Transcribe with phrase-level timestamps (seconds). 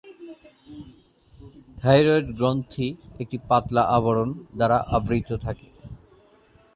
[1.77, 2.87] Thyroid গ্রন্থি
[3.21, 5.67] একটি পাতলা আবরণ দ্বারা আবৃত থাকে।